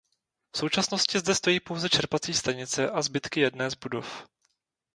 [0.51, 4.27] V současnosti zde stojí pouze čerpací stanice a zbytky jedné z budov.